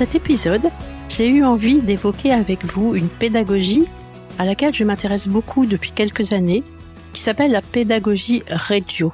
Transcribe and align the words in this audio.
cet 0.00 0.14
épisode, 0.14 0.70
j'ai 1.10 1.28
eu 1.28 1.44
envie 1.44 1.82
d'évoquer 1.82 2.32
avec 2.32 2.64
vous 2.64 2.94
une 2.94 3.10
pédagogie 3.10 3.84
à 4.38 4.46
laquelle 4.46 4.72
je 4.72 4.82
m'intéresse 4.82 5.28
beaucoup 5.28 5.66
depuis 5.66 5.90
quelques 5.90 6.32
années, 6.32 6.62
qui 7.12 7.20
s'appelle 7.20 7.50
la 7.50 7.60
pédagogie 7.60 8.42
Reggio. 8.48 9.12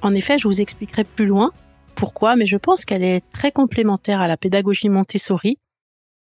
En 0.00 0.14
effet, 0.14 0.38
je 0.38 0.48
vous 0.48 0.62
expliquerai 0.62 1.04
plus 1.04 1.26
loin 1.26 1.52
pourquoi, 1.94 2.36
mais 2.36 2.46
je 2.46 2.56
pense 2.56 2.86
qu'elle 2.86 3.04
est 3.04 3.20
très 3.34 3.52
complémentaire 3.52 4.22
à 4.22 4.28
la 4.28 4.38
pédagogie 4.38 4.88
Montessori 4.88 5.58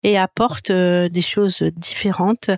et 0.04 0.18
apporte 0.18 0.70
euh, 0.70 1.08
des 1.08 1.22
choses 1.22 1.62
différentes 1.78 2.50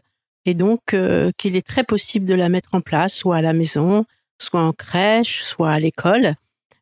et 0.45 0.55
donc 0.55 0.95
euh, 0.95 1.29
qu'il 1.37 1.55
est 1.55 1.67
très 1.67 1.83
possible 1.83 2.25
de 2.25 2.33
la 2.33 2.49
mettre 2.49 2.69
en 2.71 2.81
place 2.81 3.13
soit 3.13 3.37
à 3.37 3.43
la 3.43 3.53
maison, 3.53 4.03
soit 4.39 4.63
en 4.63 4.73
crèche, 4.73 5.43
soit 5.43 5.69
à 5.69 5.79
l'école. 5.79 6.33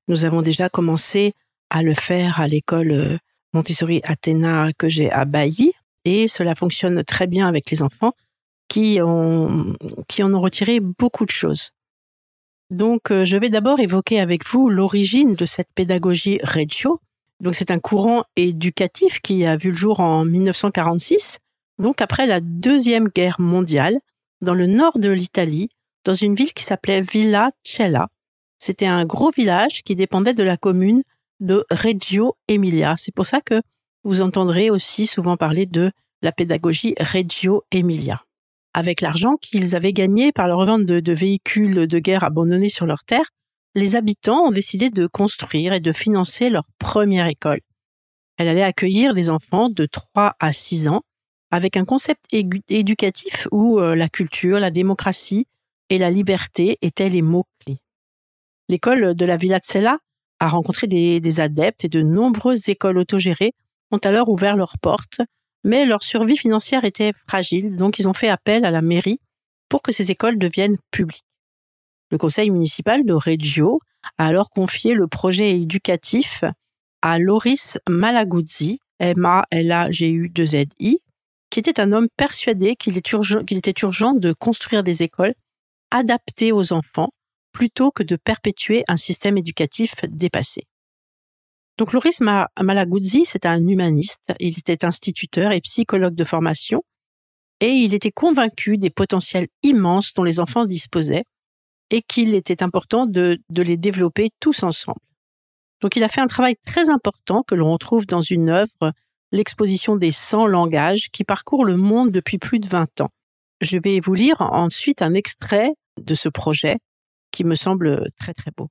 Nous 0.07 0.23
avons 0.23 0.41
déjà 0.41 0.69
commencé 0.69 1.33
à 1.69 1.83
le 1.83 1.93
faire 1.93 2.39
à 2.39 2.47
l'école 2.47 2.91
euh, 2.93 3.17
Montessori 3.57 4.01
Athéna 4.03 4.71
que 4.77 4.87
j'ai 4.87 5.09
à 5.09 5.25
Bailly 5.25 5.73
et 6.05 6.27
cela 6.27 6.53
fonctionne 6.53 7.03
très 7.03 7.25
bien 7.25 7.47
avec 7.47 7.71
les 7.71 7.81
enfants 7.81 8.13
qui, 8.67 8.99
ont, 9.01 9.73
qui 10.07 10.21
en 10.21 10.31
ont 10.35 10.39
retiré 10.39 10.79
beaucoup 10.79 11.25
de 11.25 11.31
choses. 11.31 11.71
Donc, 12.69 13.09
euh, 13.09 13.25
je 13.25 13.35
vais 13.35 13.49
d'abord 13.49 13.79
évoquer 13.79 14.19
avec 14.19 14.45
vous 14.45 14.69
l'origine 14.69 15.33
de 15.33 15.47
cette 15.47 15.69
pédagogie 15.73 16.39
Reggio. 16.43 16.99
Donc, 17.39 17.55
c'est 17.55 17.71
un 17.71 17.79
courant 17.79 18.25
éducatif 18.35 19.21
qui 19.21 19.43
a 19.43 19.57
vu 19.57 19.71
le 19.71 19.75
jour 19.75 20.01
en 20.01 20.23
1946, 20.23 21.39
donc 21.79 21.99
après 21.99 22.27
la 22.27 22.41
Deuxième 22.41 23.07
Guerre 23.07 23.39
mondiale, 23.39 23.97
dans 24.41 24.53
le 24.53 24.67
nord 24.67 24.99
de 24.99 25.09
l'Italie, 25.09 25.69
dans 26.05 26.13
une 26.13 26.35
ville 26.35 26.53
qui 26.53 26.63
s'appelait 26.63 27.01
Villa 27.01 27.49
Cella. 27.63 28.07
C'était 28.59 28.85
un 28.85 29.05
gros 29.05 29.31
village 29.31 29.81
qui 29.83 29.95
dépendait 29.95 30.35
de 30.35 30.43
la 30.43 30.57
commune 30.57 31.01
de 31.39 31.65
Reggio 31.69 32.35
Emilia. 32.47 32.95
C'est 32.97 33.13
pour 33.13 33.25
ça 33.25 33.41
que 33.41 33.61
vous 34.03 34.21
entendrez 34.21 34.69
aussi 34.69 35.05
souvent 35.05 35.37
parler 35.37 35.65
de 35.65 35.91
la 36.21 36.31
pédagogie 36.31 36.95
Reggio 36.99 37.63
Emilia. 37.71 38.23
Avec 38.73 39.01
l'argent 39.01 39.35
qu'ils 39.41 39.75
avaient 39.75 39.93
gagné 39.93 40.31
par 40.31 40.47
la 40.47 40.55
revente 40.55 40.85
de, 40.85 41.13
véhicules 41.13 41.87
de 41.87 41.99
guerre 41.99 42.23
abandonnés 42.23 42.69
sur 42.69 42.85
leur 42.85 43.03
terre, 43.03 43.29
les 43.75 43.95
habitants 43.95 44.45
ont 44.47 44.51
décidé 44.51 44.89
de 44.89 45.07
construire 45.07 45.73
et 45.73 45.79
de 45.79 45.91
financer 45.91 46.49
leur 46.49 46.63
première 46.79 47.27
école. 47.27 47.61
Elle 48.37 48.47
allait 48.47 48.63
accueillir 48.63 49.13
des 49.13 49.29
enfants 49.29 49.69
de 49.69 49.85
3 49.85 50.35
à 50.39 50.51
6 50.51 50.87
ans 50.87 51.01
avec 51.51 51.77
un 51.77 51.85
concept 51.85 52.25
éducatif 52.31 53.47
où 53.51 53.79
euh, 53.79 53.95
la 53.95 54.09
culture, 54.09 54.59
la 54.59 54.71
démocratie 54.71 55.47
et 55.89 55.97
la 55.97 56.11
liberté 56.11 56.77
étaient 56.81 57.09
les 57.09 57.21
mots-clés. 57.21 57.79
L'école 58.67 59.15
de 59.15 59.25
la 59.25 59.37
Villa 59.37 59.59
Sella 59.61 59.97
a 60.39 60.47
rencontré 60.47 60.87
des, 60.87 61.39
adeptes 61.39 61.85
et 61.85 61.89
de 61.89 62.01
nombreuses 62.01 62.69
écoles 62.69 62.97
autogérées 62.97 63.53
ont 63.91 63.97
alors 63.97 64.29
ouvert 64.29 64.55
leurs 64.55 64.77
portes, 64.79 65.21
mais 65.63 65.85
leur 65.85 66.03
survie 66.03 66.37
financière 66.37 66.85
était 66.85 67.13
fragile, 67.27 67.75
donc 67.75 67.99
ils 67.99 68.07
ont 68.07 68.13
fait 68.13 68.29
appel 68.29 68.65
à 68.65 68.71
la 68.71 68.81
mairie 68.81 69.19
pour 69.69 69.81
que 69.81 69.91
ces 69.91 70.11
écoles 70.11 70.37
deviennent 70.37 70.77
publiques. 70.91 71.25
Le 72.11 72.17
conseil 72.17 72.49
municipal 72.51 73.05
de 73.05 73.13
Reggio 73.13 73.81
a 74.17 74.27
alors 74.27 74.49
confié 74.49 74.93
le 74.93 75.07
projet 75.07 75.51
éducatif 75.51 76.43
à 77.01 77.19
Loris 77.19 77.77
Malaguzzi, 77.89 78.79
M-A-L-A-G-U-2-Z-I, 78.99 80.99
qui 81.49 81.59
était 81.59 81.79
un 81.79 81.91
homme 81.91 82.07
persuadé 82.17 82.75
qu'il 82.75 82.97
était 82.97 83.73
urgent 83.81 84.13
de 84.13 84.33
construire 84.33 84.83
des 84.83 85.03
écoles 85.03 85.33
adaptées 85.91 86.51
aux 86.51 86.73
enfants 86.73 87.09
plutôt 87.57 87.89
que 87.89 88.03
de 88.03 88.17
perpétuer 88.17 88.83
un 88.87 88.97
système 88.97 89.35
éducatif 89.35 89.95
dépassé. 90.07 90.67
Donc 91.79 91.91
Loris 91.91 92.21
Malaguzzi, 92.21 93.25
c'est 93.25 93.47
un 93.47 93.67
humaniste, 93.67 94.31
il 94.39 94.59
était 94.59 94.85
instituteur 94.85 95.51
et 95.51 95.61
psychologue 95.61 96.13
de 96.13 96.23
formation, 96.23 96.83
et 97.59 97.69
il 97.71 97.95
était 97.95 98.11
convaincu 98.11 98.77
des 98.77 98.91
potentiels 98.91 99.47
immenses 99.63 100.13
dont 100.13 100.21
les 100.23 100.39
enfants 100.39 100.65
disposaient 100.65 101.23
et 101.89 102.03
qu'il 102.03 102.35
était 102.35 102.61
important 102.61 103.07
de, 103.07 103.39
les 103.49 103.77
développer 103.77 104.29
tous 104.39 104.61
ensemble. 104.61 105.01
Donc 105.81 105.95
il 105.95 106.03
a 106.03 106.09
fait 106.09 106.21
un 106.21 106.27
travail 106.27 106.57
très 106.63 106.91
important 106.91 107.41
que 107.41 107.55
l'on 107.55 107.71
retrouve 107.71 108.05
dans 108.05 108.21
une 108.21 108.49
œuvre, 108.49 108.93
l'exposition 109.31 109.95
des 109.95 110.11
100 110.11 110.45
langages, 110.45 111.09
qui 111.11 111.23
parcourt 111.23 111.65
le 111.65 111.75
monde 111.75 112.11
depuis 112.11 112.37
plus 112.37 112.59
de 112.59 112.67
20 112.67 113.01
ans. 113.01 113.09
Je 113.61 113.79
vais 113.79 113.99
vous 113.99 114.13
lire 114.13 114.41
ensuite 114.41 115.01
un 115.01 115.15
extrait 115.15 115.71
de 115.99 116.13
ce 116.13 116.29
projet 116.29 116.77
qui 117.31 117.43
me 117.43 117.55
semble 117.55 118.09
très 118.19 118.33
très 118.33 118.51
beau. 118.55 118.69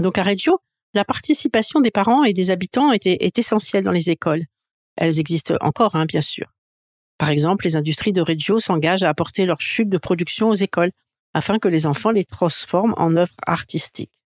Donc 0.00 0.18
à 0.18 0.22
Reggio, 0.22 0.60
la 0.94 1.04
participation 1.04 1.80
des 1.80 1.90
parents 1.90 2.24
et 2.24 2.32
des 2.32 2.50
habitants 2.50 2.92
est, 2.92 3.38
essentielle 3.38 3.84
dans 3.84 3.92
les 3.92 4.10
écoles. 4.10 4.44
Elles 4.96 5.20
existent 5.20 5.54
encore, 5.60 5.96
hein, 5.96 6.06
bien 6.06 6.20
sûr. 6.20 6.46
Par 7.18 7.30
exemple, 7.30 7.64
les 7.64 7.76
industries 7.76 8.12
de 8.12 8.20
Reggio 8.20 8.58
s'engagent 8.58 9.02
à 9.02 9.08
apporter 9.08 9.44
leur 9.44 9.60
chute 9.60 9.88
de 9.88 9.98
production 9.98 10.48
aux 10.48 10.54
écoles 10.54 10.92
afin 11.34 11.58
que 11.58 11.68
les 11.68 11.86
enfants 11.86 12.10
les 12.10 12.24
transforment 12.24 12.94
en 12.96 13.16
œuvres 13.16 13.34
artistiques. 13.46 14.18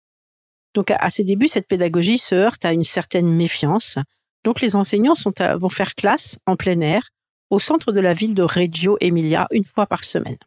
Donc 0.75 0.91
à 0.91 1.11
ses 1.11 1.25
débuts, 1.25 1.49
cette 1.49 1.67
pédagogie 1.67 2.19
se 2.19 2.35
heurte 2.35 2.65
à 2.65 2.73
une 2.73 2.85
certaine 2.85 3.33
méfiance. 3.33 3.99
Donc 4.45 4.61
les 4.61 4.77
enseignants 4.77 5.15
sont 5.15 5.33
vont 5.57 5.69
faire 5.69 5.95
classe 5.95 6.39
en 6.47 6.57
plein 6.57 6.81
air 6.81 7.09
au 7.49 7.59
centre 7.59 7.93
de 7.93 8.01
la 8.01 8.13
ville 8.13 8.35
de 8.35 8.43
Reggio 8.43 8.97
Emilia 9.01 9.47
une 9.51 9.65
fois 9.65 9.87
par 9.87 10.05
semaine. 10.05 10.39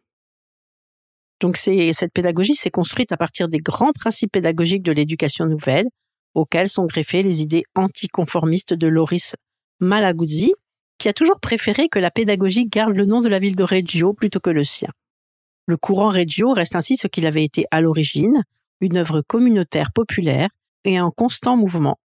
Donc 1.43 1.57
cette 1.57 2.13
pédagogie 2.13 2.55
s'est 2.55 2.71
construite 2.71 3.11
à 3.11 3.17
partir 3.17 3.49
des 3.49 3.57
grands 3.57 3.91
principes 3.91 4.31
pédagogiques 4.31 4.81
de 4.81 4.93
l'éducation 4.93 5.45
nouvelle, 5.45 5.89
auxquels 6.35 6.69
sont 6.69 6.85
greffées 6.85 7.21
les 7.21 7.41
idées 7.41 7.65
anticonformistes 7.75 8.73
de 8.73 8.87
Loris 8.87 9.35
Malaguzzi, 9.81 10.53
qui 10.99 11.09
a 11.09 11.13
toujours 11.13 11.41
préféré 11.41 11.89
que 11.89 11.99
la 11.99 12.11
pédagogie 12.11 12.65
garde 12.65 12.95
le 12.95 13.03
nom 13.03 13.19
de 13.19 13.27
la 13.27 13.39
ville 13.39 13.57
de 13.57 13.63
Reggio 13.65 14.13
plutôt 14.13 14.39
que 14.39 14.51
le 14.51 14.63
sien. 14.63 14.87
Le 15.65 15.75
courant 15.75 16.11
Reggio 16.11 16.53
reste 16.53 16.77
ainsi 16.77 16.95
ce 16.95 17.07
qu'il 17.07 17.25
avait 17.25 17.43
été 17.43 17.65
à 17.71 17.81
l'origine, 17.81 18.43
une 18.79 18.95
œuvre 18.95 19.19
communautaire 19.19 19.91
populaire 19.91 20.47
et 20.85 21.01
en 21.01 21.11
constant 21.11 21.57
mouvement. 21.57 21.99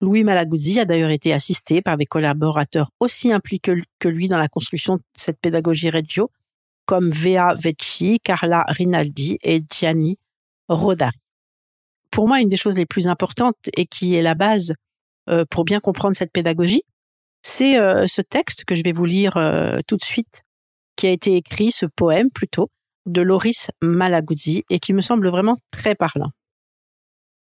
Louis 0.00 0.24
Malaguzzi 0.24 0.80
a 0.80 0.86
d'ailleurs 0.86 1.10
été 1.10 1.34
assisté 1.34 1.82
par 1.82 1.98
des 1.98 2.06
collaborateurs 2.06 2.92
aussi 2.98 3.30
impliqués 3.30 3.74
que 3.98 4.08
lui 4.08 4.28
dans 4.28 4.38
la 4.38 4.48
construction 4.48 4.96
de 4.96 5.02
cette 5.18 5.38
pédagogie 5.38 5.90
Reggio, 5.90 6.30
comme 6.90 7.10
Vea 7.10 7.54
Vecchi, 7.54 8.18
Carla 8.18 8.64
Rinaldi 8.66 9.38
et 9.44 9.62
Gianni 9.70 10.18
Rodari. 10.66 11.16
Pour 12.10 12.26
moi, 12.26 12.40
une 12.40 12.48
des 12.48 12.56
choses 12.56 12.76
les 12.76 12.84
plus 12.84 13.06
importantes 13.06 13.54
et 13.76 13.86
qui 13.86 14.16
est 14.16 14.22
la 14.22 14.34
base 14.34 14.74
euh, 15.28 15.44
pour 15.48 15.64
bien 15.64 15.78
comprendre 15.78 16.16
cette 16.16 16.32
pédagogie, 16.32 16.82
c'est 17.42 17.78
euh, 17.78 18.08
ce 18.08 18.22
texte 18.22 18.64
que 18.64 18.74
je 18.74 18.82
vais 18.82 18.90
vous 18.90 19.04
lire 19.04 19.36
euh, 19.36 19.78
tout 19.86 19.96
de 19.96 20.02
suite, 20.02 20.42
qui 20.96 21.06
a 21.06 21.10
été 21.10 21.36
écrit, 21.36 21.70
ce 21.70 21.86
poème 21.86 22.28
plutôt, 22.32 22.72
de 23.06 23.22
Loris 23.22 23.68
Malaguzzi 23.80 24.64
et 24.68 24.80
qui 24.80 24.92
me 24.92 25.00
semble 25.00 25.28
vraiment 25.28 25.58
très 25.70 25.94
parlant. 25.94 26.32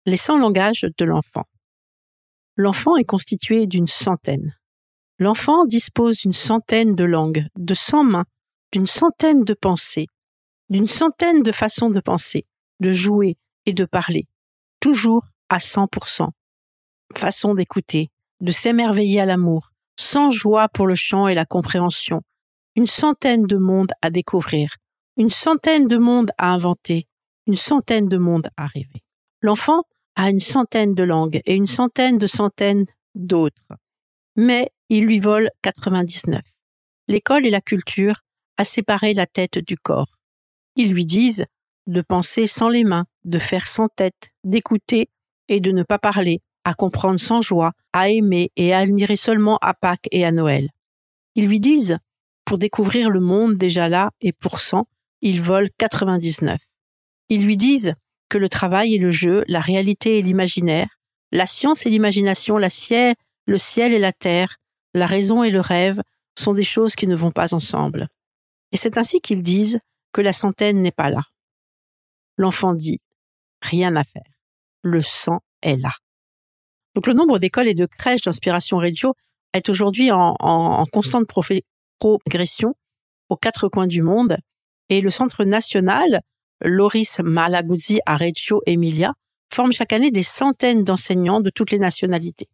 Les 0.05 0.15
100 0.15 0.37
langages 0.37 0.87
de 0.97 1.03
l'enfant. 1.03 1.43
L'enfant 2.55 2.95
est 2.95 3.03
constitué 3.03 3.67
d'une 3.67 3.87
centaine. 3.87 4.55
L'enfant 5.19 5.65
dispose 5.65 6.19
d'une 6.19 6.31
centaine 6.31 6.95
de 6.95 7.03
langues, 7.03 7.45
de 7.57 7.73
cent 7.73 8.05
mains, 8.05 8.25
d'une 8.73 8.87
centaine 8.87 9.43
de 9.43 9.53
pensées, 9.53 10.07
d'une 10.69 10.87
centaine 10.87 11.43
de 11.43 11.51
façons 11.51 11.91
de 11.91 11.99
penser, 11.99 12.47
de 12.79 12.91
jouer 12.91 13.37
et 13.67 13.73
de 13.73 13.85
parler, 13.85 14.27
toujours 14.79 15.27
à 15.49 15.59
100%. 15.59 16.29
Façon 17.15 17.53
d'écouter, 17.53 18.09
de 18.41 18.51
s'émerveiller 18.51 19.21
à 19.21 19.25
l'amour, 19.25 19.69
sans 19.95 20.31
joie 20.31 20.69
pour 20.69 20.87
le 20.87 20.95
chant 20.95 21.27
et 21.27 21.35
la 21.35 21.45
compréhension, 21.45 22.23
une 22.75 22.87
centaine 22.87 23.45
de 23.45 23.57
mondes 23.57 23.91
à 24.01 24.09
découvrir, 24.09 24.75
une 25.17 25.29
centaine 25.29 25.87
de 25.87 25.97
mondes 25.97 26.31
à 26.39 26.51
inventer, 26.51 27.07
une 27.45 27.55
centaine 27.55 28.09
de 28.09 28.17
mondes 28.17 28.49
à 28.57 28.65
rêver. 28.65 29.03
L'enfant 29.41 29.83
a 30.15 30.31
une 30.31 30.39
centaine 30.39 30.95
de 30.95 31.03
langues 31.03 31.41
et 31.45 31.53
une 31.53 31.67
centaine 31.67 32.17
de 32.17 32.25
centaines 32.25 32.87
d'autres. 33.13 33.73
Mais 34.35 34.71
il 34.89 35.05
lui 35.05 35.19
vole 35.19 35.51
99. 35.61 36.41
L'école 37.07 37.45
et 37.45 37.51
la 37.51 37.61
culture 37.61 38.23
a 38.57 38.63
séparé 38.63 39.13
la 39.13 39.25
tête 39.25 39.59
du 39.59 39.77
corps. 39.77 40.17
Ils 40.75 40.91
lui 40.91 41.05
disent 41.05 41.45
de 41.87 42.01
penser 42.01 42.47
sans 42.47 42.69
les 42.69 42.83
mains, 42.83 43.05
de 43.25 43.39
faire 43.39 43.67
sans 43.67 43.87
tête, 43.87 44.29
d'écouter 44.43 45.09
et 45.49 45.59
de 45.59 45.71
ne 45.71 45.83
pas 45.83 45.99
parler, 45.99 46.41
à 46.63 46.73
comprendre 46.73 47.19
sans 47.19 47.41
joie, 47.41 47.73
à 47.91 48.09
aimer 48.09 48.51
et 48.55 48.73
à 48.73 48.79
admirer 48.79 49.17
seulement 49.17 49.57
à 49.61 49.73
Pâques 49.73 50.07
et 50.11 50.25
à 50.25 50.31
Noël. 50.31 50.69
Ils 51.35 51.47
lui 51.47 51.59
disent, 51.59 51.97
pour 52.45 52.57
découvrir 52.57 53.09
le 53.09 53.19
monde 53.19 53.57
déjà 53.57 53.89
là 53.89 54.11
et 54.21 54.31
pour 54.31 54.59
cent, 54.59 54.87
ils 55.21 55.41
volent 55.41 55.69
99. 55.77 56.59
Ils 57.29 57.45
lui 57.45 57.57
disent 57.57 57.93
que 58.29 58.37
le 58.37 58.49
travail 58.49 58.95
et 58.95 58.99
le 58.99 59.11
jeu, 59.11 59.43
la 59.47 59.59
réalité 59.59 60.17
et 60.17 60.21
l'imaginaire, 60.21 60.99
la 61.31 61.45
science 61.45 61.85
et 61.85 61.89
l'imagination, 61.89 62.57
la 62.57 62.69
le 63.45 63.57
ciel 63.57 63.93
et 63.93 63.99
la 63.99 64.13
terre, 64.13 64.57
la 64.93 65.05
raison 65.05 65.43
et 65.43 65.51
le 65.51 65.59
rêve 65.59 66.01
sont 66.37 66.53
des 66.53 66.63
choses 66.63 66.95
qui 66.95 67.07
ne 67.07 67.15
vont 67.15 67.31
pas 67.31 67.53
ensemble. 67.53 68.07
Et 68.73 68.77
c'est 68.77 68.97
ainsi 68.97 69.21
qu'ils 69.21 69.43
disent 69.43 69.79
que 70.11 70.21
la 70.21 70.33
centaine 70.33 70.81
n'est 70.81 70.91
pas 70.91 71.09
là. 71.09 71.23
L'enfant 72.37 72.73
dit 72.73 72.99
Rien 73.61 73.95
à 73.95 74.03
faire. 74.03 74.23
Le 74.81 74.99
sang 74.99 75.39
est 75.61 75.77
là. 75.77 75.91
Donc 76.95 77.07
le 77.07 77.13
nombre 77.13 77.39
d'écoles 77.39 77.67
et 77.67 77.75
de 77.75 77.85
crèches 77.85 78.23
d'inspiration 78.23 78.77
Reggio 78.77 79.13
est 79.53 79.69
aujourd'hui 79.69 80.11
en, 80.11 80.85
constante 80.91 81.27
progression 81.99 82.75
aux 83.29 83.37
quatre 83.37 83.69
coins 83.69 83.87
du 83.87 84.01
monde 84.01 84.37
et 84.89 84.99
le 84.99 85.09
Centre 85.09 85.43
national 85.43 86.21
Loris 86.61 87.19
Malaguzzi 87.19 87.99
à 88.05 88.17
Reggio 88.17 88.61
Emilia 88.65 89.13
forme 89.53 89.71
chaque 89.71 89.93
année 89.93 90.11
des 90.11 90.23
centaines 90.23 90.83
d'enseignants 90.83 91.41
de 91.41 91.49
toutes 91.49 91.71
les 91.71 91.79
nationalités. 91.79 92.49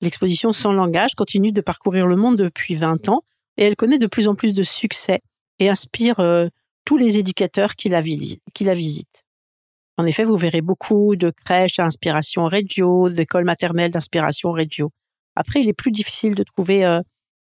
L'exposition 0.00 0.52
Sans 0.52 0.72
langage 0.72 1.14
continue 1.14 1.52
de 1.52 1.60
parcourir 1.60 2.06
le 2.06 2.16
monde 2.16 2.36
depuis 2.36 2.76
20 2.76 3.08
ans 3.08 3.22
et 3.56 3.64
elle 3.64 3.76
connaît 3.76 3.98
de 3.98 4.06
plus 4.06 4.28
en 4.28 4.34
plus 4.34 4.54
de 4.54 4.62
succès 4.62 5.20
et 5.60 5.68
inspire 5.68 6.18
euh, 6.18 6.48
tous 6.84 6.96
les 6.96 7.18
éducateurs 7.18 7.76
qui 7.76 7.88
la, 7.88 8.02
qui 8.02 8.64
la 8.64 8.74
visitent. 8.74 9.24
En 9.98 10.06
effet, 10.06 10.24
vous 10.24 10.36
verrez 10.36 10.62
beaucoup 10.62 11.14
de 11.14 11.30
crèches 11.30 11.78
à 11.78 11.84
inspiration 11.84 12.46
Reggio, 12.46 13.10
d'écoles 13.10 13.44
maternelles 13.44 13.90
d'inspiration 13.90 14.50
Reggio. 14.50 14.90
Après, 15.36 15.60
il 15.60 15.68
est 15.68 15.74
plus 15.74 15.92
difficile 15.92 16.34
de 16.34 16.42
trouver 16.42 16.84
euh, 16.84 17.00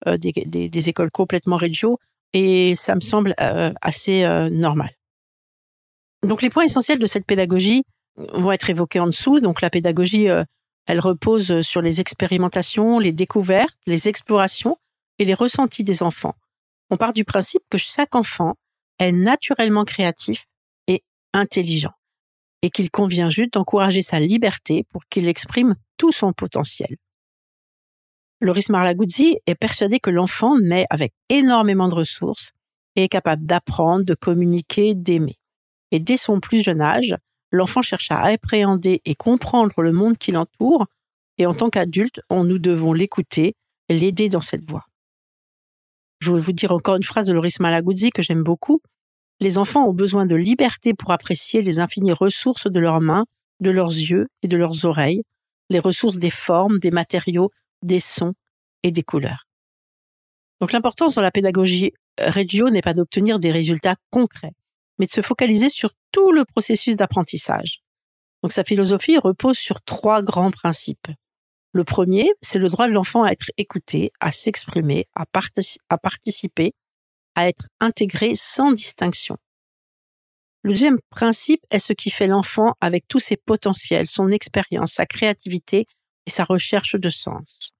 euh, 0.06 0.16
des, 0.16 0.88
écoles 0.88 1.10
complètement 1.10 1.56
Reggio 1.56 1.98
et 2.32 2.76
ça 2.76 2.94
me 2.94 3.00
semble 3.00 3.34
assez 3.80 4.26
normal. 4.50 4.90
Donc, 6.22 6.42
les 6.42 6.50
points 6.50 6.64
essentiels 6.64 6.98
de 6.98 7.06
cette 7.06 7.24
pédagogie 7.24 7.82
vont 8.16 8.52
être 8.52 8.68
évoqués 8.68 9.00
en 9.00 9.06
dessous. 9.06 9.40
Donc, 9.40 9.62
la 9.62 9.70
pédagogie, 9.70 10.26
elle 10.86 11.00
repose 11.00 11.62
sur 11.62 11.80
les 11.80 12.00
expérimentations, 12.00 12.98
les 12.98 13.12
découvertes, 13.12 13.78
les 13.86 14.08
explorations 14.08 14.76
et 15.18 15.24
les 15.24 15.34
ressentis 15.34 15.84
des 15.84 16.02
enfants. 16.02 16.34
On 16.90 16.96
part 16.96 17.12
du 17.12 17.24
principe 17.24 17.62
que 17.70 17.78
chaque 17.78 18.14
enfant 18.14 18.54
est 18.98 19.12
naturellement 19.12 19.84
créatif 19.84 20.46
et 20.86 21.02
intelligent 21.32 21.92
et 22.62 22.70
qu'il 22.70 22.90
convient 22.90 23.28
juste 23.28 23.54
d'encourager 23.54 24.02
sa 24.02 24.18
liberté 24.18 24.84
pour 24.90 25.04
qu'il 25.06 25.28
exprime 25.28 25.74
tout 25.96 26.12
son 26.12 26.32
potentiel. 26.32 26.96
Loris 28.40 28.68
Marlaguzzi 28.68 29.38
est 29.46 29.54
persuadé 29.54 29.98
que 29.98 30.10
l'enfant 30.10 30.58
naît 30.58 30.86
avec 30.90 31.12
énormément 31.28 31.88
de 31.88 31.94
ressources 31.94 32.52
et 32.94 33.04
est 33.04 33.08
capable 33.08 33.46
d'apprendre, 33.46 34.04
de 34.04 34.14
communiquer, 34.14 34.94
d'aimer. 34.94 35.38
Et 35.90 36.00
dès 36.00 36.16
son 36.16 36.40
plus 36.40 36.62
jeune 36.62 36.80
âge, 36.80 37.16
l'enfant 37.50 37.82
cherche 37.82 38.10
à 38.10 38.20
appréhender 38.20 39.00
et 39.04 39.14
comprendre 39.14 39.82
le 39.82 39.92
monde 39.92 40.18
qui 40.18 40.32
l'entoure, 40.32 40.86
et 41.38 41.46
en 41.46 41.54
tant 41.54 41.70
qu'adulte, 41.70 42.20
nous 42.30 42.58
devons 42.58 42.92
l'écouter, 42.92 43.54
l'aider 43.88 44.28
dans 44.28 44.40
cette 44.40 44.68
voie. 44.68 44.85
Je 46.20 46.32
vais 46.32 46.38
vous 46.38 46.52
dire 46.52 46.72
encore 46.72 46.96
une 46.96 47.02
phrase 47.02 47.26
de 47.26 47.32
Loris 47.32 47.60
Malaguzzi 47.60 48.10
que 48.10 48.22
j'aime 48.22 48.42
beaucoup. 48.42 48.80
Les 49.40 49.58
enfants 49.58 49.86
ont 49.86 49.92
besoin 49.92 50.26
de 50.26 50.34
liberté 50.34 50.94
pour 50.94 51.12
apprécier 51.12 51.60
les 51.62 51.78
infinies 51.78 52.12
ressources 52.12 52.68
de 52.70 52.80
leurs 52.80 53.00
mains, 53.00 53.26
de 53.60 53.70
leurs 53.70 53.90
yeux 53.90 54.28
et 54.42 54.48
de 54.48 54.56
leurs 54.56 54.86
oreilles, 54.86 55.22
les 55.68 55.78
ressources 55.78 56.16
des 56.16 56.30
formes, 56.30 56.78
des 56.78 56.90
matériaux, 56.90 57.50
des 57.82 58.00
sons 58.00 58.34
et 58.82 58.90
des 58.90 59.02
couleurs. 59.02 59.44
Donc 60.60 60.72
l'importance 60.72 61.14
dans 61.14 61.22
la 61.22 61.30
pédagogie 61.30 61.92
Reggio 62.18 62.70
n'est 62.70 62.82
pas 62.82 62.94
d'obtenir 62.94 63.38
des 63.38 63.50
résultats 63.50 63.96
concrets, 64.10 64.52
mais 64.98 65.06
de 65.06 65.10
se 65.10 65.20
focaliser 65.20 65.68
sur 65.68 65.90
tout 66.12 66.32
le 66.32 66.44
processus 66.44 66.96
d'apprentissage. 66.96 67.82
Donc 68.42 68.52
sa 68.52 68.64
philosophie 68.64 69.18
repose 69.18 69.58
sur 69.58 69.82
trois 69.82 70.22
grands 70.22 70.50
principes. 70.50 71.08
Le 71.76 71.84
premier, 71.84 72.32
c'est 72.40 72.58
le 72.58 72.70
droit 72.70 72.88
de 72.88 72.94
l'enfant 72.94 73.24
à 73.24 73.32
être 73.32 73.50
écouté, 73.58 74.10
à 74.18 74.32
s'exprimer, 74.32 75.04
à, 75.14 75.26
participer, 75.98 76.72
à 77.34 77.48
être 77.48 77.68
intégré 77.80 78.34
sans 78.34 78.72
distinction. 78.72 79.36
Le 80.62 80.70
deuxième 80.70 80.96
principe 81.10 81.60
est 81.70 81.78
ce 81.78 81.92
qui 81.92 82.08
fait 82.08 82.28
l'enfant 82.28 82.72
avec 82.80 83.06
tous 83.08 83.18
ses 83.18 83.36
potentiels, 83.36 84.06
son 84.06 84.30
expérience, 84.30 84.94
sa 84.94 85.04
créativité 85.04 85.84
et 86.24 86.30
sa 86.30 86.44
recherche 86.44 86.96
de 86.96 87.10
sens. 87.10 87.72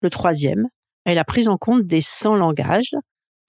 Le 0.00 0.08
troisième 0.08 0.68
est 1.04 1.16
la 1.16 1.24
prise 1.24 1.48
en 1.48 1.58
compte 1.58 1.84
des 1.84 2.00
100 2.00 2.36
langages, 2.36 2.94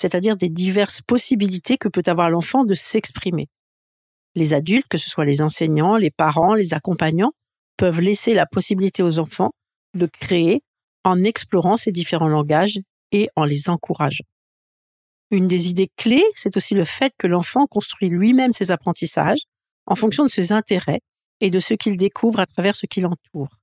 c'est-à-dire 0.02 0.38
des 0.38 0.50
diverses 0.50 1.04
possibilités 1.04 1.78
que 1.78 1.88
peut 1.88 2.02
avoir 2.08 2.32
l'enfant 2.32 2.64
de 2.64 2.74
s'exprimer. 2.74 3.48
Les 4.34 4.56
adultes, 4.56 4.88
que 4.88 4.98
ce 4.98 5.08
soit 5.08 5.26
les 5.26 5.44
enseignants, 5.44 5.98
les 5.98 6.10
parents, 6.10 6.56
les 6.56 6.74
accompagnants, 6.74 7.34
peuvent 7.80 8.02
laisser 8.02 8.34
la 8.34 8.46
possibilité 8.46 9.04
aux 9.04 9.20
enfants 9.20 9.52
de 9.94 10.06
créer 10.06 10.62
en 11.06 11.24
explorant 11.24 11.78
ces 11.78 11.94
différents 11.94 12.28
langages 12.28 12.78
et 13.14 13.30
en 13.38 13.46
les 13.46 13.70
encourageant. 13.70 14.26
Une 15.32 15.48
des 15.48 15.70
idées 15.70 15.90
clés, 15.96 16.26
c'est 16.36 16.58
aussi 16.58 16.74
le 16.74 16.84
fait 16.84 17.14
que 17.18 17.26
l'enfant 17.26 17.68
construit 17.68 18.10
lui-même 18.10 18.52
ses 18.52 18.72
apprentissages 18.72 19.44
en 19.86 19.96
fonction 19.96 20.26
de 20.26 20.30
ses 20.30 20.52
intérêts 20.52 21.00
et 21.40 21.50
de 21.50 21.60
ce 21.60 21.74
qu'il 21.74 21.96
découvre 21.96 22.42
à 22.42 22.46
travers 22.46 22.76
ce 22.76 22.86
qui 22.86 23.00
l'entoure. 23.00 23.56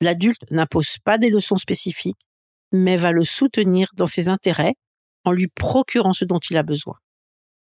L'adulte 0.00 0.50
n'impose 0.50 0.96
pas 1.04 1.18
des 1.18 1.28
leçons 1.28 1.58
spécifiques, 1.58 2.26
mais 2.72 2.96
va 2.96 3.12
le 3.12 3.22
soutenir 3.22 3.88
dans 3.92 4.06
ses 4.06 4.30
intérêts 4.30 4.76
en 5.24 5.30
lui 5.30 5.48
procurant 5.48 6.14
ce 6.14 6.24
dont 6.24 6.38
il 6.38 6.56
a 6.56 6.62
besoin. 6.62 6.94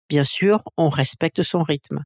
Bien 0.07 0.23
sûr, 0.23 0.63
on 0.77 0.87
respecte 0.87 1.43
son 1.43 1.63
rythme. 1.63 2.01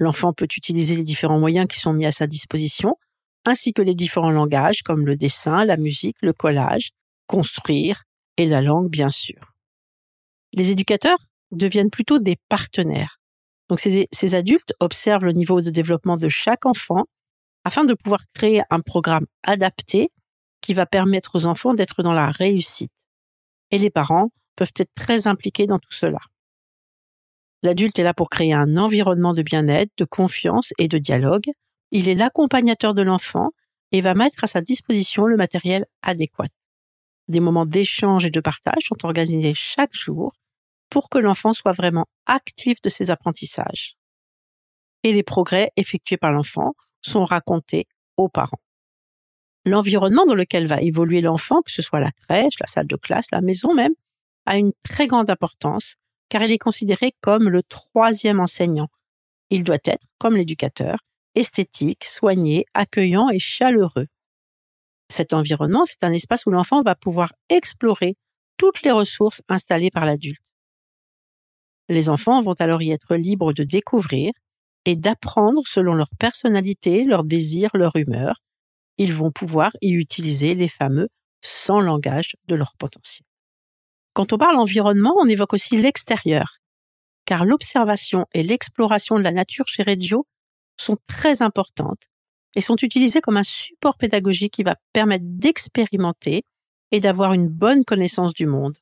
L'enfant 0.00 0.32
peut 0.32 0.48
utiliser 0.56 0.96
les 0.96 1.04
différents 1.04 1.38
moyens 1.38 1.68
qui 1.68 1.78
sont 1.78 1.92
mis 1.92 2.06
à 2.06 2.10
sa 2.10 2.26
disposition, 2.26 2.96
ainsi 3.44 3.74
que 3.74 3.82
les 3.82 3.94
différents 3.94 4.30
langages 4.30 4.82
comme 4.82 5.06
le 5.06 5.14
dessin, 5.14 5.64
la 5.64 5.76
musique, 5.76 6.16
le 6.22 6.32
collage, 6.32 6.92
construire 7.26 8.04
et 8.38 8.46
la 8.46 8.62
langue, 8.62 8.88
bien 8.88 9.10
sûr. 9.10 9.52
Les 10.54 10.70
éducateurs 10.70 11.18
deviennent 11.52 11.90
plutôt 11.90 12.18
des 12.18 12.36
partenaires. 12.48 13.20
Donc 13.68 13.78
ces, 13.78 14.34
adultes 14.34 14.72
observent 14.80 15.26
le 15.26 15.32
niveau 15.32 15.60
de 15.60 15.70
développement 15.70 16.16
de 16.16 16.28
chaque 16.28 16.64
enfant 16.64 17.04
afin 17.64 17.84
de 17.84 17.92
pouvoir 17.92 18.24
créer 18.34 18.62
un 18.70 18.80
programme 18.80 19.26
adapté 19.42 20.08
qui 20.62 20.72
va 20.72 20.86
permettre 20.86 21.36
aux 21.36 21.44
enfants 21.44 21.74
d'être 21.74 22.02
dans 22.02 22.14
la 22.14 22.30
réussite. 22.30 22.90
Et 23.70 23.78
les 23.78 23.90
parents 23.90 24.30
peuvent 24.56 24.72
être 24.76 24.94
très 24.94 25.26
impliqués 25.26 25.66
dans 25.66 25.78
tout 25.78 25.92
cela. 25.92 26.18
L'adulte 27.62 27.98
est 27.98 28.04
là 28.04 28.14
pour 28.14 28.30
créer 28.30 28.54
un 28.54 28.76
environnement 28.76 29.34
de 29.34 29.42
bien-être, 29.42 29.92
de 29.98 30.04
confiance 30.04 30.72
et 30.78 30.88
de 30.88 30.98
dialogue. 30.98 31.50
Il 31.90 32.08
est 32.08 32.14
l'accompagnateur 32.14 32.94
de 32.94 33.02
l'enfant 33.02 33.50
et 33.92 34.00
va 34.00 34.14
mettre 34.14 34.44
à 34.44 34.46
sa 34.46 34.60
disposition 34.60 35.26
le 35.26 35.36
matériel 35.36 35.84
adéquat. 36.02 36.46
Des 37.28 37.40
moments 37.40 37.66
d'échange 37.66 38.24
et 38.24 38.30
de 38.30 38.40
partage 38.40 38.84
sont 38.84 39.04
organisés 39.04 39.54
chaque 39.54 39.94
jour 39.94 40.32
pour 40.88 41.08
que 41.08 41.18
l'enfant 41.18 41.52
soit 41.52 41.72
vraiment 41.72 42.06
actif 42.26 42.80
de 42.82 42.88
ses 42.88 43.10
apprentissages. 43.10 43.96
et 45.02 45.12
les 45.12 45.22
progrès 45.22 45.72
effectués 45.76 46.18
par 46.18 46.32
l'enfant 46.32 46.74
sont 47.00 47.24
racontés 47.24 47.86
aux 48.16 48.28
parents. 48.28 48.60
L'environnement 49.64 50.26
dans 50.26 50.34
lequel 50.34 50.66
va 50.66 50.80
évoluer 50.80 51.20
l'enfant, 51.20 51.62
que 51.62 51.70
ce 51.70 51.82
soit 51.82 52.00
la 52.00 52.12
crèche, 52.12 52.58
la 52.60 52.66
salle 52.66 52.86
de 52.86 52.96
classe, 52.96 53.30
la 53.32 53.40
maison 53.40 53.74
même, 53.74 53.94
a 54.46 54.58
une 54.58 54.72
très 54.82 55.06
grande 55.06 55.30
importance 55.30 55.96
car 56.30 56.42
il 56.42 56.52
est 56.52 56.58
considéré 56.58 57.12
comme 57.20 57.50
le 57.50 57.62
troisième 57.62 58.40
enseignant. 58.40 58.88
Il 59.50 59.64
doit 59.64 59.78
être, 59.84 60.06
comme 60.18 60.36
l'éducateur, 60.36 60.98
esthétique, 61.34 62.04
soigné, 62.04 62.64
accueillant 62.72 63.28
et 63.28 63.38
chaleureux. 63.38 64.06
Cet 65.10 65.34
environnement, 65.34 65.84
c'est 65.84 66.04
un 66.04 66.12
espace 66.12 66.46
où 66.46 66.50
l'enfant 66.50 66.82
va 66.82 66.94
pouvoir 66.94 67.32
explorer 67.48 68.16
toutes 68.56 68.82
les 68.82 68.92
ressources 68.92 69.42
installées 69.48 69.90
par 69.90 70.06
l'adulte. 70.06 70.42
Les 71.88 72.08
enfants 72.08 72.40
vont 72.40 72.54
alors 72.54 72.80
y 72.80 72.92
être 72.92 73.16
libres 73.16 73.52
de 73.52 73.64
découvrir 73.64 74.32
et 74.84 74.94
d'apprendre 74.94 75.62
selon 75.66 75.94
leur 75.94 76.10
personnalité, 76.18 77.04
leurs 77.04 77.24
désirs, 77.24 77.70
leur 77.74 77.96
humeur. 77.96 78.40
Ils 78.98 79.12
vont 79.12 79.32
pouvoir 79.32 79.72
y 79.80 79.92
utiliser 79.94 80.54
les 80.54 80.68
fameux 80.68 81.08
sans 81.42 81.80
langage 81.80 82.36
de 82.46 82.54
leur 82.54 82.74
potentiel. 82.78 83.29
Quand 84.12 84.32
on 84.32 84.38
parle 84.38 84.56
environnement, 84.56 85.14
on 85.18 85.28
évoque 85.28 85.52
aussi 85.52 85.76
l'extérieur, 85.76 86.58
car 87.24 87.44
l'observation 87.44 88.26
et 88.34 88.42
l'exploration 88.42 89.16
de 89.16 89.22
la 89.22 89.32
nature 89.32 89.68
chez 89.68 89.82
Reggio 89.82 90.26
sont 90.76 90.96
très 91.06 91.42
importantes 91.42 92.08
et 92.56 92.60
sont 92.60 92.76
utilisées 92.76 93.20
comme 93.20 93.36
un 93.36 93.44
support 93.44 93.96
pédagogique 93.96 94.54
qui 94.54 94.62
va 94.64 94.76
permettre 94.92 95.24
d'expérimenter 95.26 96.42
et 96.90 97.00
d'avoir 97.00 97.32
une 97.32 97.48
bonne 97.48 97.84
connaissance 97.84 98.34
du 98.34 98.46
monde. 98.46 98.76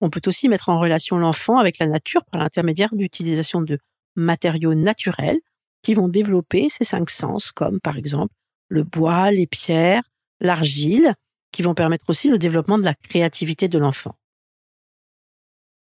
On 0.00 0.10
peut 0.10 0.20
aussi 0.26 0.48
mettre 0.48 0.68
en 0.68 0.80
relation 0.80 1.16
l'enfant 1.16 1.58
avec 1.58 1.78
la 1.78 1.86
nature 1.86 2.24
par 2.24 2.40
l'intermédiaire 2.40 2.94
d'utilisation 2.94 3.60
de 3.60 3.78
matériaux 4.16 4.74
naturels 4.74 5.38
qui 5.82 5.94
vont 5.94 6.08
développer 6.08 6.68
ces 6.68 6.84
cinq 6.84 7.10
sens, 7.10 7.52
comme 7.52 7.80
par 7.80 7.96
exemple 7.96 8.34
le 8.68 8.82
bois, 8.82 9.30
les 9.30 9.46
pierres, 9.46 10.02
l'argile, 10.40 11.14
qui 11.52 11.62
vont 11.62 11.74
permettre 11.74 12.06
aussi 12.08 12.28
le 12.28 12.38
développement 12.38 12.78
de 12.78 12.84
la 12.84 12.94
créativité 12.94 13.68
de 13.68 13.78
l'enfant. 13.78 14.16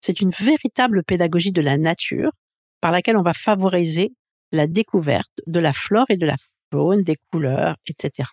C'est 0.00 0.20
une 0.20 0.30
véritable 0.30 1.04
pédagogie 1.04 1.52
de 1.52 1.60
la 1.60 1.78
nature 1.78 2.32
par 2.80 2.90
laquelle 2.90 3.16
on 3.16 3.22
va 3.22 3.34
favoriser 3.34 4.12
la 4.52 4.66
découverte 4.66 5.42
de 5.46 5.60
la 5.60 5.72
flore 5.72 6.06
et 6.08 6.16
de 6.16 6.26
la 6.26 6.36
faune, 6.72 7.02
des 7.02 7.16
couleurs, 7.30 7.76
etc. 7.86 8.28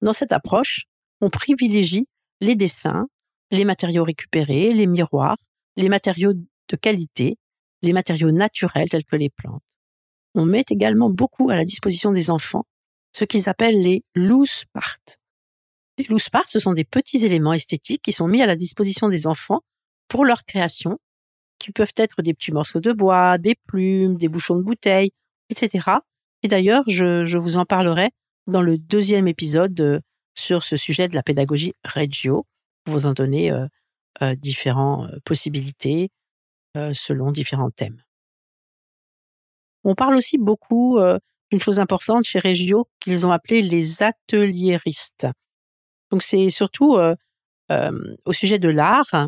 Dans 0.00 0.12
cette 0.12 0.32
approche, 0.32 0.84
on 1.20 1.30
privilégie 1.30 2.06
les 2.40 2.54
dessins, 2.54 3.08
les 3.50 3.64
matériaux 3.64 4.04
récupérés, 4.04 4.72
les 4.72 4.86
miroirs, 4.86 5.36
les 5.76 5.88
matériaux 5.88 6.32
de 6.32 6.76
qualité, 6.76 7.36
les 7.82 7.92
matériaux 7.92 8.30
naturels 8.30 8.88
tels 8.88 9.04
que 9.04 9.16
les 9.16 9.30
plantes. 9.30 9.62
On 10.34 10.46
met 10.46 10.64
également 10.70 11.10
beaucoup 11.10 11.50
à 11.50 11.56
la 11.56 11.64
disposition 11.64 12.12
des 12.12 12.30
enfants 12.30 12.64
ce 13.12 13.24
qu'ils 13.24 13.48
appellent 13.48 13.82
les 13.82 14.04
loose 14.14 14.64
parts. 14.72 15.18
Les 15.98 16.04
loose 16.04 16.28
parts, 16.30 16.48
ce 16.48 16.60
sont 16.60 16.72
des 16.72 16.84
petits 16.84 17.24
éléments 17.24 17.52
esthétiques 17.52 18.02
qui 18.02 18.12
sont 18.12 18.28
mis 18.28 18.40
à 18.40 18.46
la 18.46 18.56
disposition 18.56 19.08
des 19.08 19.26
enfants 19.26 19.60
pour 20.10 20.26
leur 20.26 20.44
création, 20.44 20.98
qui 21.58 21.70
peuvent 21.70 21.94
être 21.96 22.20
des 22.20 22.34
petits 22.34 22.52
morceaux 22.52 22.80
de 22.80 22.92
bois, 22.92 23.38
des 23.38 23.54
plumes, 23.54 24.16
des 24.16 24.28
bouchons 24.28 24.56
de 24.56 24.62
bouteilles, 24.62 25.12
etc. 25.48 25.88
Et 26.42 26.48
d'ailleurs, 26.48 26.82
je, 26.88 27.36
vous 27.36 27.56
en 27.56 27.64
parlerai 27.64 28.10
dans 28.46 28.60
le 28.60 28.76
deuxième 28.76 29.28
épisode 29.28 29.80
euh, 29.80 30.00
sur 30.34 30.62
ce 30.62 30.76
sujet 30.76 31.06
de 31.06 31.14
la 31.14 31.22
pédagogie 31.22 31.74
Reggio, 31.84 32.46
pour 32.84 32.94
vous 32.94 33.06
en 33.06 33.12
donner 33.12 33.52
euh, 33.52 33.66
euh, 34.22 34.34
différentes 34.34 35.18
possibilités 35.24 36.10
selon 36.92 37.32
différents 37.32 37.72
thèmes. 37.72 38.00
On 39.82 39.96
parle 39.96 40.14
aussi 40.14 40.38
beaucoup 40.38 41.00
d'une 41.50 41.58
chose 41.58 41.80
importante 41.80 42.22
chez 42.22 42.38
Reggio 42.38 42.88
qu'ils 43.00 43.26
ont 43.26 43.32
appelé 43.32 43.60
les 43.60 44.04
atelieristes. 44.04 45.26
Donc 46.12 46.22
c'est 46.22 46.48
surtout 46.50 46.96
au 46.96 48.32
sujet 48.32 48.60
de 48.60 48.68
l'art 48.68 49.26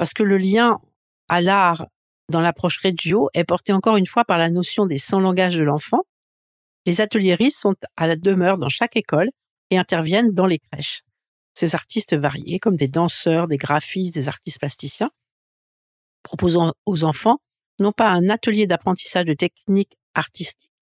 parce 0.00 0.14
que 0.14 0.22
le 0.22 0.38
lien 0.38 0.80
à 1.28 1.42
l'art 1.42 1.86
dans 2.30 2.40
l'approche 2.40 2.80
Reggio 2.82 3.28
est 3.34 3.44
porté 3.44 3.74
encore 3.74 3.98
une 3.98 4.06
fois 4.06 4.24
par 4.24 4.38
la 4.38 4.48
notion 4.48 4.86
des 4.86 4.96
sans 4.96 5.20
langages 5.20 5.56
de 5.56 5.62
l'enfant. 5.62 6.04
Les 6.86 7.02
ateliéristes 7.02 7.58
sont 7.58 7.74
à 7.98 8.06
la 8.06 8.16
demeure 8.16 8.56
dans 8.56 8.70
chaque 8.70 8.96
école 8.96 9.28
et 9.68 9.76
interviennent 9.76 10.32
dans 10.32 10.46
les 10.46 10.58
crèches. 10.58 11.02
Ces 11.52 11.74
artistes 11.74 12.16
variés, 12.16 12.58
comme 12.58 12.76
des 12.76 12.88
danseurs, 12.88 13.46
des 13.46 13.58
graphistes, 13.58 14.14
des 14.14 14.26
artistes 14.28 14.58
plasticiens, 14.58 15.10
proposant 16.22 16.72
aux 16.86 17.04
enfants 17.04 17.36
non 17.78 17.92
pas 17.92 18.08
un 18.08 18.30
atelier 18.30 18.66
d'apprentissage 18.66 19.26
de 19.26 19.34
techniques 19.34 19.98
artistiques, 20.14 20.72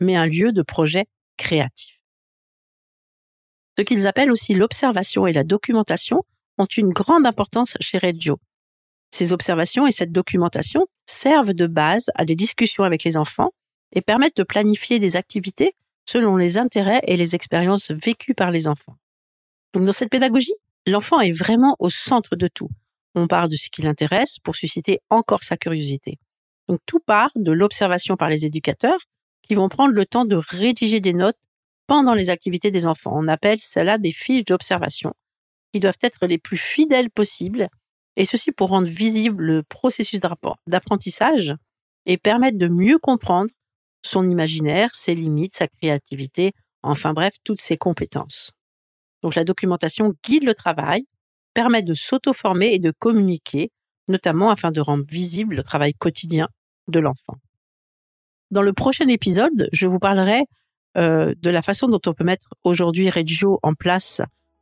mais 0.00 0.16
un 0.16 0.26
lieu 0.26 0.50
de 0.50 0.62
projet 0.62 1.04
créatif. 1.36 2.00
Ce 3.78 3.84
qu'ils 3.84 4.08
appellent 4.08 4.32
aussi 4.32 4.52
l'observation 4.52 5.28
et 5.28 5.32
la 5.32 5.44
documentation 5.44 6.24
ont 6.58 6.66
une 6.66 6.92
grande 6.92 7.24
importance 7.24 7.76
chez 7.78 7.98
Reggio. 7.98 8.40
Ces 9.14 9.32
observations 9.32 9.86
et 9.86 9.92
cette 9.92 10.10
documentation 10.10 10.88
servent 11.06 11.52
de 11.52 11.68
base 11.68 12.10
à 12.16 12.24
des 12.24 12.34
discussions 12.34 12.82
avec 12.82 13.04
les 13.04 13.16
enfants 13.16 13.52
et 13.92 14.00
permettent 14.00 14.38
de 14.38 14.42
planifier 14.42 14.98
des 14.98 15.14
activités 15.14 15.76
selon 16.04 16.34
les 16.34 16.58
intérêts 16.58 17.00
et 17.06 17.16
les 17.16 17.36
expériences 17.36 17.92
vécues 17.92 18.34
par 18.34 18.50
les 18.50 18.66
enfants. 18.66 18.96
Donc 19.72 19.84
dans 19.84 19.92
cette 19.92 20.10
pédagogie, 20.10 20.56
l'enfant 20.88 21.20
est 21.20 21.30
vraiment 21.30 21.76
au 21.78 21.90
centre 21.90 22.34
de 22.34 22.48
tout. 22.48 22.68
On 23.14 23.28
part 23.28 23.48
de 23.48 23.54
ce 23.54 23.68
qui 23.70 23.82
l'intéresse 23.82 24.40
pour 24.40 24.56
susciter 24.56 24.98
encore 25.10 25.44
sa 25.44 25.56
curiosité. 25.56 26.18
Donc 26.66 26.80
tout 26.84 26.98
part 26.98 27.30
de 27.36 27.52
l'observation 27.52 28.16
par 28.16 28.28
les 28.28 28.44
éducateurs 28.44 28.98
qui 29.42 29.54
vont 29.54 29.68
prendre 29.68 29.94
le 29.94 30.06
temps 30.06 30.24
de 30.24 30.34
rédiger 30.34 30.98
des 30.98 31.12
notes 31.12 31.38
pendant 31.86 32.14
les 32.14 32.30
activités 32.30 32.72
des 32.72 32.84
enfants. 32.84 33.12
On 33.14 33.28
appelle 33.28 33.60
cela 33.60 33.96
des 33.96 34.10
fiches 34.10 34.44
d'observation 34.44 35.14
qui 35.72 35.78
doivent 35.78 36.02
être 36.02 36.26
les 36.26 36.38
plus 36.38 36.56
fidèles 36.56 37.10
possibles 37.10 37.68
et 38.16 38.24
ceci 38.24 38.52
pour 38.52 38.68
rendre 38.68 38.88
visible 38.88 39.42
le 39.42 39.62
processus 39.62 40.20
d'apprentissage 40.66 41.54
et 42.06 42.16
permettre 42.16 42.58
de 42.58 42.68
mieux 42.68 42.98
comprendre 42.98 43.50
son 44.02 44.28
imaginaire, 44.28 44.94
ses 44.94 45.14
limites, 45.14 45.56
sa 45.56 45.66
créativité, 45.66 46.52
enfin 46.82 47.12
bref, 47.12 47.34
toutes 47.42 47.60
ses 47.60 47.76
compétences. 47.76 48.52
Donc 49.22 49.34
la 49.34 49.44
documentation 49.44 50.14
guide 50.22 50.44
le 50.44 50.54
travail, 50.54 51.06
permet 51.54 51.82
de 51.82 51.94
s'auto-former 51.94 52.74
et 52.74 52.78
de 52.78 52.92
communiquer, 52.98 53.70
notamment 54.08 54.50
afin 54.50 54.70
de 54.70 54.80
rendre 54.80 55.04
visible 55.08 55.56
le 55.56 55.62
travail 55.62 55.94
quotidien 55.94 56.48
de 56.88 57.00
l'enfant. 57.00 57.36
Dans 58.50 58.62
le 58.62 58.72
prochain 58.72 59.08
épisode, 59.08 59.68
je 59.72 59.86
vous 59.86 59.98
parlerai 59.98 60.42
euh, 60.98 61.34
de 61.40 61.50
la 61.50 61.62
façon 61.62 61.88
dont 61.88 62.00
on 62.06 62.12
peut 62.12 62.24
mettre 62.24 62.48
aujourd'hui 62.64 63.08
Reggio 63.08 63.58
en 63.62 63.74
place, 63.74 64.20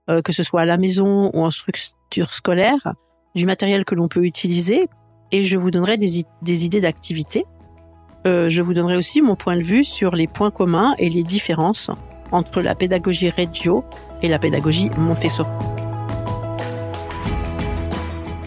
euh, 0.08 0.22
que 0.22 0.32
ce 0.32 0.42
soit 0.42 0.62
à 0.62 0.64
la 0.64 0.76
maison 0.76 1.30
ou 1.34 1.42
en 1.42 1.50
structure 1.50 2.32
scolaire, 2.32 2.94
du 3.34 3.46
matériel 3.46 3.84
que 3.84 3.94
l'on 3.94 4.08
peut 4.08 4.24
utiliser 4.24 4.88
et 5.30 5.42
je 5.42 5.56
vous 5.58 5.70
donnerai 5.70 5.96
des, 5.96 6.26
idées 6.46 6.80
d'activités. 6.80 7.46
Euh, 8.26 8.48
je 8.48 8.62
vous 8.62 8.74
donnerai 8.74 8.96
aussi 8.96 9.22
mon 9.22 9.34
point 9.34 9.56
de 9.56 9.62
vue 9.62 9.82
sur 9.82 10.14
les 10.14 10.26
points 10.26 10.50
communs 10.50 10.94
et 10.98 11.08
les 11.08 11.22
différences 11.22 11.90
entre 12.30 12.60
la 12.60 12.74
pédagogie 12.74 13.30
Reggio 13.30 13.84
et 14.22 14.28
la 14.28 14.38
pédagogie 14.38 14.90
Montessori. 14.96 15.48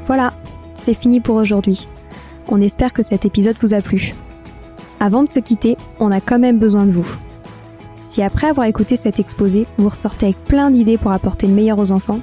Voilà, 0.07 0.33
c'est 0.75 0.93
fini 0.93 1.19
pour 1.19 1.35
aujourd'hui. 1.35 1.87
On 2.47 2.61
espère 2.61 2.93
que 2.93 3.01
cet 3.01 3.25
épisode 3.25 3.57
vous 3.59 3.73
a 3.73 3.81
plu. 3.81 4.13
Avant 4.99 5.23
de 5.23 5.29
se 5.29 5.39
quitter, 5.39 5.75
on 5.99 6.11
a 6.11 6.21
quand 6.21 6.39
même 6.39 6.59
besoin 6.59 6.85
de 6.85 6.91
vous. 6.91 7.07
Si 8.03 8.21
après 8.21 8.47
avoir 8.47 8.67
écouté 8.67 8.95
cet 8.95 9.19
exposé, 9.19 9.65
vous 9.77 9.89
ressortez 9.89 10.27
avec 10.27 10.43
plein 10.45 10.69
d'idées 10.69 10.97
pour 10.97 11.11
apporter 11.11 11.47
le 11.47 11.53
meilleur 11.53 11.79
aux 11.79 11.91
enfants, 11.91 12.19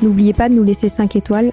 n'oubliez 0.00 0.32
pas 0.32 0.48
de 0.48 0.54
nous 0.54 0.62
laisser 0.62 0.88
5 0.88 1.16
étoiles 1.16 1.52